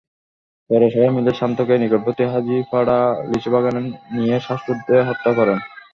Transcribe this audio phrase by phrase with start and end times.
[0.69, 2.99] পরে সবাই মিলে শান্তকে নিকটবর্তী হাজীপাড়া
[3.29, 3.81] লিচুবাগানে
[4.15, 5.57] নিয়ে শ্বাসরোধে হত্যা করেন।